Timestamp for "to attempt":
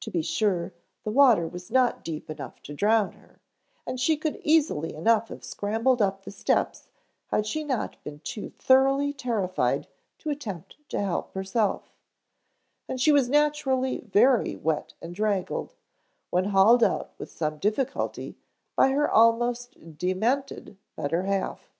10.18-10.76